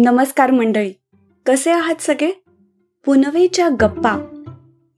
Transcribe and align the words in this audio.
नमस्कार 0.00 0.50
मंडळी 0.50 0.92
कसे 1.46 1.70
आहात 1.70 1.94
सगळे? 2.00 2.30
पुनवेच्या 3.04 3.68
गप्पा. 3.68 4.12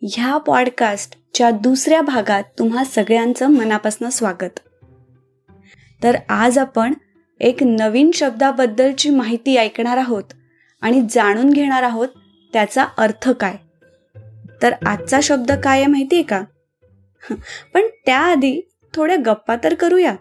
ह्या 0.03 0.37
पॉडकास्टच्या 0.37 1.51
दुसऱ्या 1.51 2.03
भागात 2.03 2.43
तुम्हा 2.59 2.85
सगळ्यांचं 2.85 3.47
मनापासून 3.47 4.11
स्वागत. 4.11 4.61
तर 6.03 6.17
आज 6.29 6.59
आपण 6.59 6.95
एक 7.41 7.63
नवीन 7.63 8.11
शब्दाबद्दलची 8.15 9.11
माहिती 9.11 9.57
ऐकणार 9.57 9.97
आहोत 9.97 10.25
आणि 10.81 11.03
जाणून 11.11 11.51
घेणार 11.51 11.83
आहोत 11.83 12.09
त्याचा 12.53 12.87
अर्थ 12.99 13.31
काय. 13.31 13.57
तर 14.63 14.73
आजचा 14.87 15.21
शब्द 15.23 15.53
काय 15.53 15.79
आहे 15.79 15.87
माहिती 15.87 16.17
आहे 16.17 16.25
का? 16.25 16.45
पण 17.75 17.83
त्याआधी 18.07 18.69
थोड्या 18.95 19.17
गप्पा 19.17 19.57
तर 19.65 19.75
करूया. 19.75 20.15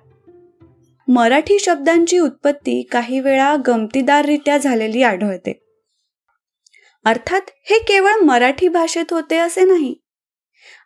मराठी 1.12 1.60
शब्दांची 1.60 2.20
उत्पत्ती 2.20 2.82
काही 2.82 3.20
वेळा 3.20 3.56
गमतीदाररित्या 3.68 4.58
झालेली 4.58 5.04
आढळते. 5.04 5.54
अर्थात 7.06 7.42
हे 7.48 7.80
केवळ 7.80 8.16
मराठी 8.16 8.68
भाषेत 8.68 9.06
होते 9.12 9.38
असे 9.38 9.64
नाही. 9.64 9.96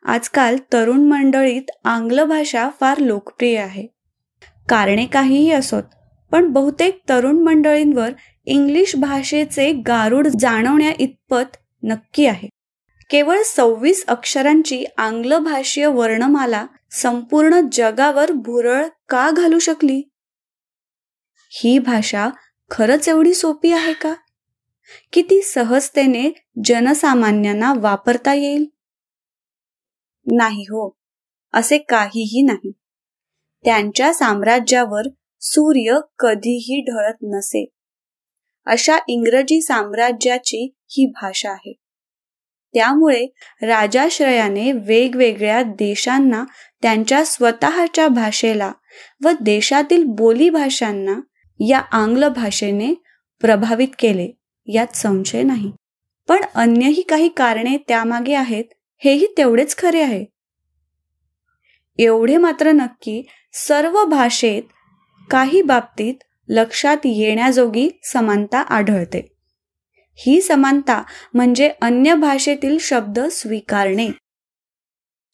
आजकाल 0.03 0.57
तरुण 0.73 0.99
मंडळीत 0.99 1.71
आंग्ल 1.85 2.23
भाषा 2.23 2.69
फार 2.79 2.97
लोकप्रिय 2.97 3.57
आहे. 3.57 3.87
कारणे 4.69 5.05
काहीही 5.05 5.51
असोत 5.51 5.83
पण 6.31 6.47
बहुतेक 6.47 7.01
तरुण 7.09 7.39
मंडळींवर 7.39 8.09
इंग्लिश 8.45 8.95
भाषेचे 8.95 9.71
गारुड 9.87 10.27
जाणवण्या 10.27 10.91
इतपत 10.99 11.57
नक्की 11.83 12.25
आहे. 12.25 12.47
केवळ 13.09 13.41
सव्वीस 13.45 14.05
अक्षरांची 14.07 14.85
आंग्ल 14.97 15.37
भाषीय 15.37 15.85
वर्णमाला 15.85 16.65
संपूर्ण 16.91 17.59
जगावर 17.71 18.31
भुरळ 18.31 18.85
का 19.09 19.31
घालू 19.31 19.59
शकली? 19.59 20.09
ही 21.55 21.79
भाषा 21.79 22.29
खरंच 22.71 23.09
एवढी 23.09 23.33
सोपी 23.33 23.71
आहे 23.71 23.93
का? 23.93 24.13
किती 25.13 25.41
सहजतेने 25.41 26.31
जनसामान्यांना 26.63 27.73
वापरता 27.77 28.33
येईल? 28.33 28.65
नाही 30.31 30.63
हो 30.63 30.97
असे 31.53 31.77
काहीही 31.77 32.41
नाही. 32.41 32.71
त्यांच्या 33.65 34.13
साम्राज्यावर 34.13 35.09
सूर्य 35.41 35.99
कधीही 36.19 36.83
ढळत 36.91 37.15
नसे. 37.23 37.65
अशा 38.65 38.97
इंग्रजी 39.07 39.61
साम्राज्याची 39.61 40.73
ही 40.83 41.05
भाषा 41.05 41.51
आहे. 41.51 41.73
त्यामुळे 42.73 43.25
राजाश्रयाने 43.61 44.71
वेगवेगळ्या 44.71 45.63
देशांना 45.63 46.43
त्यांच्या 46.81 47.25
स्वतःच्या 47.25 48.07
भाषेला 48.07 48.71
व 49.23 49.29
देशातील 49.41 50.03
बोलीभाषांना 50.03 51.19
या 51.59 51.79
आंग्ल 51.79 52.27
भाषेने 52.27 52.93
प्रभावित 53.41 53.87
केले. 53.99 54.29
यात 54.67 54.95
संशय 54.95 55.43
नाही. 55.43 55.71
पण 56.27 56.41
अन्यही 56.55 57.01
काही 57.01 57.29
कारणे 57.29 57.77
त्यामागे 57.77 58.33
आहेत 58.33 58.65
हेही 59.03 59.27
तेवढेच 59.37 59.77
खरे 59.77 60.01
आहे. 60.01 60.25
एवढे 61.97 62.37
मात्र 62.37 62.71
नक्की 62.71 63.27
सर्व 63.53 64.05
भाषेत 64.05 64.63
काही 65.29 65.61
बाबतीत 65.61 66.13
लक्षात 66.49 66.97
येण्याजोगी 67.05 67.89
समानता 68.03 68.61
आढळते. 68.61 69.33
ही 70.15 70.41
समानता 70.41 71.03
म्हणजे 71.33 71.71
अन्य 71.81 72.15
भाषेतील 72.15 72.77
शब्द 72.79 73.19
स्वीकारणे. 73.19 74.09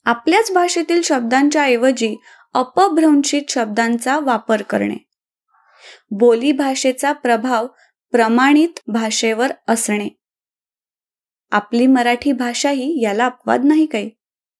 आपल्याच 0.06 0.52
भाषेतील 0.54 1.02
शब्दांच्या 1.02 1.64
ऐवजी 1.64 2.16
अपभ्रंशित 2.54 3.42
शब्दांचा 3.50 4.20
वापर 4.20 4.62
करणे. 4.62 5.09
बोली 6.12 6.52
भाषेचा 6.52 7.12
प्रभाव 7.12 7.68
प्रमाणित 8.12 8.80
भाषेवर 8.88 9.54
असणे. 9.68 10.08
आपली 11.52 11.88
मराठी 11.88 12.32
भाषाही 12.32 13.04
याला 13.04 13.26
अपवाद 13.26 13.62
नाही 13.64 13.86
काही. 13.86 14.10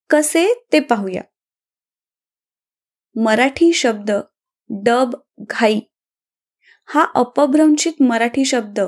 कसे? 0.10 0.66
ते 0.74 0.80
पाहूया. 0.80 1.22
मराठी 3.16 3.74
शब्द 3.74 4.12
डब 4.70 5.16
घाई. 5.40 5.80
हा 6.86 7.06
अपभ्रंशित 7.16 8.02
मराठी 8.02 8.46
शब्द. 8.46 8.80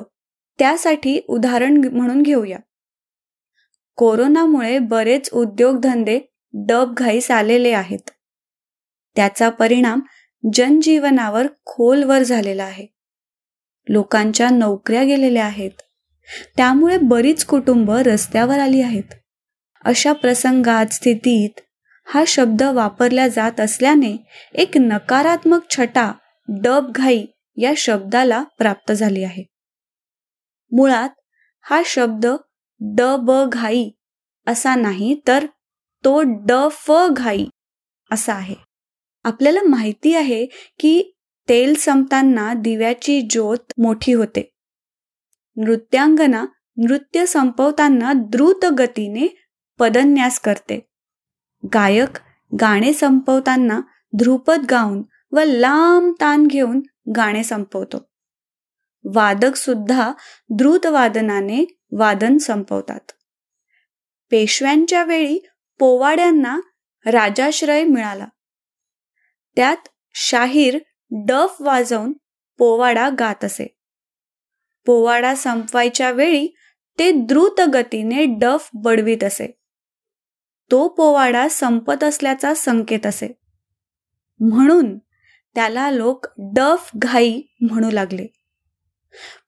त्यासाठी 0.60 1.22
उदाहरण 1.30 1.90
म्हणून 1.94 2.22
घेऊया. 2.22 2.58
कोरोनामुळे 3.96 4.80
बरेच 4.80 5.30
उद्योगधंदे 5.34 6.20
डब 6.54 6.94
घाईस 6.94 7.32
आलेले 7.32 7.72
आहेत. 7.72 8.10
त्याचा 9.16 9.50
परिणाम 9.50 10.00
जनजीवनावर 10.54 11.48
खोलवर 11.66 12.24
झालेला 12.24 12.64
आहे. 12.64 12.88
लोकांच्या 13.90 14.50
नोकऱ्या 14.50 15.04
गेलेल्या 15.04 15.46
आहेत. 15.46 15.72
त्यामुळे 16.58 16.98
बरीच 17.02 17.46
कुटुंब 17.46 17.92
रस्त्यावर 17.92 18.60
आली 18.60 18.82
आहेत. 18.82 19.14
अशा 19.86 20.14
प्रसंगात 20.14 20.86
स्थितीत 20.86 21.60
हा 22.06 22.24
शब्द 22.28 22.64
वापरला 22.64 23.28
जात 23.28 23.60
असल्याने 23.60 24.18
एक 24.54 24.78
नकारात्मक 24.78 25.70
छटा 25.70 26.12
डब 26.48 26.92
घाई 26.92 27.26
या 27.58 27.74
शब्दाला 27.78 28.44
प्राप्त 28.58 28.92
झाली 28.92 29.24
आहे. 29.24 29.44
मुळात 30.72 31.10
हा 31.62 31.82
शब्द 31.86 32.26
ड 32.80 33.02
ब 33.02 33.50
घाई 33.52 33.90
असा 34.48 34.76
नाही 34.76 35.22
तर 35.28 35.46
तो 36.06 36.22
ड 36.22 36.68
फ 36.72 36.92
घाई 37.12 37.46
असा 38.12 38.34
आहे. 38.34 38.56
आपल्याला 39.24 39.60
माहिती 39.70 40.16
आहे 40.16 40.46
की 40.80 41.16
तेल 41.50 41.74
संपताना 41.74 42.54
दिव्याची 42.54 43.22
ज्योत 43.22 43.74
मोठी 43.78 44.14
होते. 44.14 44.56
नृत्यांगना 45.58 46.46
नृत्य 46.78 47.26
संपवताना 47.26 48.14
द्रुत 48.14 48.66
गतीने 48.66 49.36
पदन्यास 49.80 50.40
करते. 50.40 50.88
गायक 51.74 52.18
गाणे 52.62 52.94
संपवताना 52.94 53.82
ध्रुपद 54.18 54.66
गाऊन 54.70 55.04
व 55.32 55.40
लांब 55.40 56.14
ताण 56.22 56.48
घेऊन 56.48 56.82
गाणे 57.16 57.44
संपवतो. 57.44 58.10
वादक 59.14 59.56
सुद्धा 59.56 60.12
द्रुत 60.50 60.86
वादनाने 60.86 61.78
वादन 61.92 62.38
संपवतात. 62.38 63.12
पेशव्यांच्या 64.32 65.04
वेळी 65.04 65.40
पोवाड्यांना 65.80 66.60
राजाश्रय 67.06 67.84
मिळाला. 67.84 68.26
त्यात 69.56 69.88
शाहीर 70.14 70.78
डफ 71.12 71.56
वाजवून 71.60 72.14
पोवाडा 72.58 73.10
गात 73.20 73.46
असे. 73.46 73.76
पोवाडा 74.86 75.36
संपवायच्या 75.36 76.12
वेळी 76.12 76.48
ते 77.00 77.12
द्रुत 77.12 77.62
गतीने 77.74 78.26
डफ 78.26 78.70
बडवीत 78.74 79.24
असे. 79.24 79.48
तो 80.72 80.88
पोवाडा 80.88 81.48
संपत 81.48 82.04
असल्याचा 82.04 82.54
संकेत 82.54 83.06
असे. 83.06 83.28
म्हणून 84.40 84.98
त्याला 85.56 85.92
लोक 85.92 86.26
डफ 86.38 86.92
घाई 86.96 87.42
म्हणू 87.62 87.92
लागले. 87.92 88.26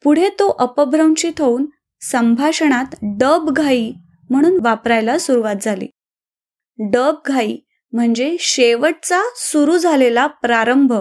पुढे 0.03 0.29
तो 0.29 0.49
अपभ्रंशित 0.49 1.41
होऊन 1.41 1.65
संभाषणात 2.01 2.85
डब 3.01 3.49
घाई 3.51 3.91
म्हणून 4.29 4.59
वापरायला 4.63 5.17
सुरुवात 5.17 5.55
झाली. 5.61 5.87
डब 6.79 7.15
घाई 7.25 7.57
म्हणजे 7.93 8.35
शेवटचा 8.39 9.21
सुरू 9.35 9.77
झालेला 9.77 10.27
प्रारंभ 10.27 10.93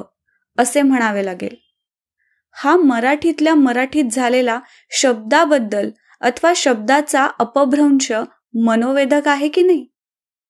असे 0.58 0.82
म्हणावे 0.82 1.24
लागेल. 1.24 1.54
हा 2.52 2.76
मराठीतल्या 2.76 3.54
मराठीत 3.54 4.04
झालेला 4.12 4.60
शब्दाबद्दल 4.90 5.90
अथवा 6.20 6.52
शब्दाचा 6.56 7.28
अपभ्रंश 7.38 8.12
मनोवेधक 8.54 9.28
आहे 9.28 9.48
की 9.48 9.62
नाही? 9.62 9.86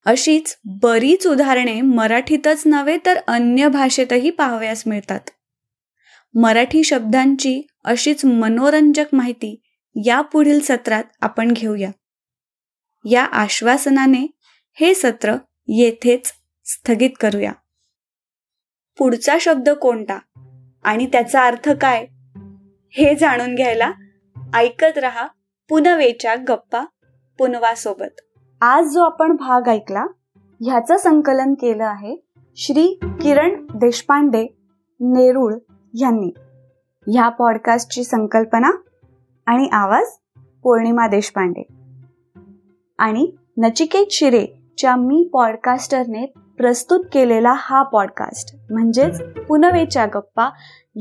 अशीच 0.05 0.59
बरीच 0.65 1.27
उदाहरणे 1.27 1.81
मराठीतच 1.81 2.63
नव्हे 2.67 2.99
तर 3.07 3.19
अन्य 3.27 3.69
भाषेतही 3.69 4.31
पाहाव्यास 4.31 4.83
मिळतात. 4.87 5.21
मराठी 6.35 6.85
शब्दांची 6.85 7.67
अशीच 7.85 8.25
मनोरंजक 8.25 9.05
माहिती 9.13 9.63
या 10.05 10.21
पुढील 10.21 10.61
सत्रात 10.61 11.05
आपण 11.21 11.53
घेऊया. 11.53 11.91
या 13.11 13.25
आश्वासनाने 13.25 14.27
हे 14.73 14.95
सत्र 14.95 15.35
येथेच 15.69 16.33
स्थगित 16.65 17.11
करूया. 17.21 17.53
पुढचा 18.99 19.37
शब्द 19.41 19.71
कोणता? 19.71 20.19
आणि 20.85 21.07
त्याचा 21.07 21.45
अर्थ 21.47 21.71
काय? 21.71 22.07
हे 22.91 23.15
जाणून 23.15 23.55
घ्यायला 23.55 23.91
ऐकत 24.55 24.99
रहा 24.99 25.27
पुनवेच्या 25.69 26.35
गप्पा 26.35 26.85
पुनवासोबत. 27.39 28.39
आज 28.61 28.85
जो 28.85 29.01
आपण 29.03 29.37
भाग 29.37 29.69
ऐकला 29.69 30.07
ह्याचं 30.65 30.97
संकलन 30.97 31.55
केलं 31.55 31.85
आहे 31.85 32.17
श्री 32.57 32.99
किरण 33.03 33.67
देशपांडे 33.67 34.43
नेरुळ 35.01 35.55
यांनी. 36.01 36.35
ह्या 37.13 37.29
पॉडकास्टची 37.29 38.05
संकल्पना 38.05 38.71
आणि 39.47 39.69
आवाज 39.73 40.07
पौर्णिमा 40.63 41.07
देशपांडे. 41.07 41.63
आणि 42.99 43.33
नचिकेत 43.59 44.07
शिरे 44.11 44.47
च्या 44.79 44.97
मी 44.97 45.31
पॉडकास्टरने 45.33 46.33
प्रस्तुत 46.63 47.01
केलेला 47.13 47.55
हा 47.57 47.83
पॉडकास्ट 47.83 48.57
म्हणजेच 48.71 49.23
पुनवेच्या 49.23 50.07
गप्पा. 50.07 50.51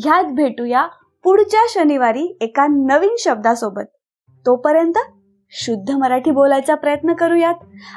ह्यात 0.04 0.24
भेटूया 0.24 0.88
पुढच्या 1.24 1.60
शनिवारी 1.70 2.38
एका 2.42 2.68
नवीन 2.68 3.16
शब्दासोबत. 3.20 3.82
तोपर्यंत 4.46 4.94
शुद्ध 5.50 5.92
मराठी 5.92 6.32
बोलायचा 6.32 6.76
प्रयत्न 6.76 7.14
करूयात. 7.14 7.54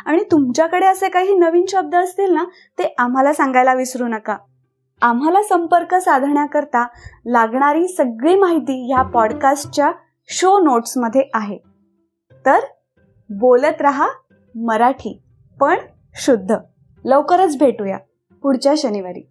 आणि 0.07 0.25
तुमच्याकडे 0.31 0.87
असे 0.87 1.09
काही 1.09 1.35
नवीन 1.35 1.65
शब्द 1.69 1.95
असतील 1.95 2.33
ना 2.33 2.45
ते 2.79 2.95
आम्हाला 2.99 3.33
सांगायला 3.33 3.75
विसरू 3.75 4.09
नका. 4.09 4.37
आम्हाला 5.03 5.43
संपर्क 5.43 5.95
साधण्याकरता 5.95 6.87
लागणारी 7.27 7.89
सगळी 7.89 8.35
माहिती 8.35 8.93
ह्या 8.93 9.03
पॉडकास्टच्या 9.03 9.93
शो 10.29 10.59
नोट्समध्ये 10.59 11.31
आहे. 11.35 11.59
तर 12.47 12.59
बोलत 13.31 13.81
रहा 13.81 14.09
मराठी 14.55 15.23
पण 15.61 15.77
शुद्ध. 16.15 16.57
लवकरच 17.05 17.59
भेटूया. 17.59 17.99
पुढच्या 18.43 18.75
शनिवारी. 18.77 19.27